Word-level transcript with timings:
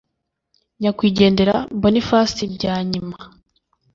nyakwigendera 0.81 1.55
Boniface 1.81 2.41
Byanyima 2.55 3.19